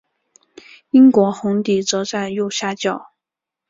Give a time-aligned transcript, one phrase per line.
[0.89, 3.11] 英国红底则在右下角。